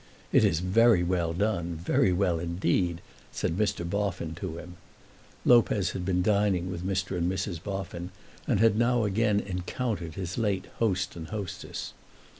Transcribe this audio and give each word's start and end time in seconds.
"It 0.31 0.43
is 0.43 0.61
very 0.61 1.03
well 1.03 1.31
done, 1.31 1.75
very 1.75 2.11
well, 2.11 2.39
indeed," 2.39 3.01
said 3.31 3.55
Mr. 3.55 3.87
Boffin 3.87 4.33
to 4.33 4.57
him. 4.57 4.77
Lopez 5.45 5.91
had 5.91 6.05
been 6.05 6.23
dining 6.23 6.71
with 6.71 6.81
Mr. 6.83 7.15
and 7.15 7.31
Mrs. 7.31 7.61
Boffin, 7.61 8.09
and 8.47 8.59
had 8.59 8.79
now 8.79 9.03
again 9.03 9.39
encountered 9.39 10.15
his 10.15 10.39
late 10.39 10.65
host 10.79 11.15
and 11.15 11.27
hostess. 11.27 11.93